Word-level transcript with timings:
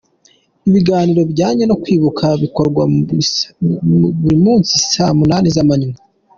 Ibiganiro 0.67 1.21
bijyanye 1.29 1.63
no 1.67 1.75
kwibuka 1.81 2.25
bikorwa 2.43 2.81
buri 4.21 4.37
munsi 4.45 4.73
saa 4.91 5.15
munani 5.19 5.47
z’amanywa. 5.55 5.97